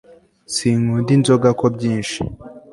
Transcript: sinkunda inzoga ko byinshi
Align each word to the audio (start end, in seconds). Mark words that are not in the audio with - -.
sinkunda 0.53 1.09
inzoga 1.17 1.49
ko 1.59 1.65
byinshi 1.75 2.21